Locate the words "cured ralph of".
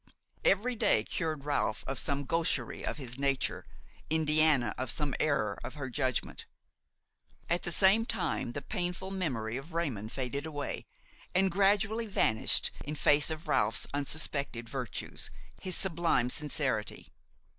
1.03-1.99